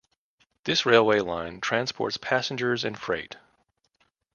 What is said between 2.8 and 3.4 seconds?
and freight.